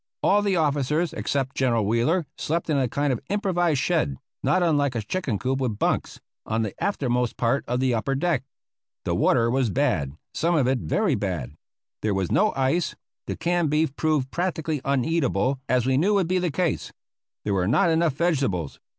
[0.23, 4.95] All the officers except General Wheeler slept in a kind of improvised shed, not unlike
[4.95, 8.43] a chicken coop with bunks, on the aftermost part of the upper deck.
[9.05, 11.53] The water was bad some of it very bad.
[12.01, 12.95] There was no ice.
[13.27, 16.91] The canned beef proved practically uneatable, as we knew would be the case.
[17.45, 18.79] There were not enough vegetables.